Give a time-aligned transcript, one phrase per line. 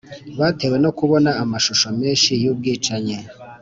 [0.39, 3.17] batewe no kubona amashusho menshi y'ubwicanyi